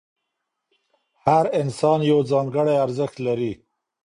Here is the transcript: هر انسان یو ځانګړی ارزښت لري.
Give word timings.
هر 1.25 1.45
انسان 1.61 1.99
یو 2.11 2.19
ځانګړی 2.31 2.75
ارزښت 2.85 3.15
لري. 3.27 3.51